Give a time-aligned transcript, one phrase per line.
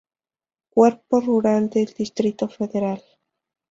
[0.71, 3.03] Cuerpo rural del Distrito Federal.